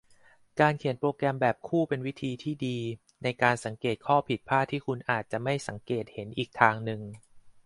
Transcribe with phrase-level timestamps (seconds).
[0.59, 2.77] การเขียนโปรแกรมแบบคู่เป็นวิธีที่ดี
[3.23, 7.01] ในการสังเกตข้อผิดพลาดที่คุณอาจจะไม่สังเกตเห็นอีกทางหนึ่ง